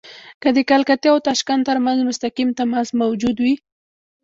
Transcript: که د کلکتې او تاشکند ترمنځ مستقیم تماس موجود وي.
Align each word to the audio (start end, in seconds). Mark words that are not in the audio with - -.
که 0.41 0.49
د 0.55 0.57
کلکتې 0.71 1.07
او 1.13 1.17
تاشکند 1.27 1.65
ترمنځ 1.69 1.97
مستقیم 2.09 2.49
تماس 2.59 2.87
موجود 3.01 3.37
وي. 3.43 3.55